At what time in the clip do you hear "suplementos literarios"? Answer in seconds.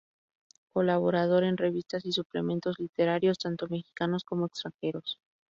2.11-3.37